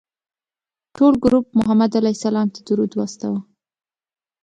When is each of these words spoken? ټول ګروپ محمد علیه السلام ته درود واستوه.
ټول 0.95 1.13
ګروپ 1.23 1.45
محمد 1.57 1.91
علیه 1.99 2.15
السلام 2.17 2.47
ته 2.55 2.59
درود 2.67 2.91
واستوه. 2.95 3.39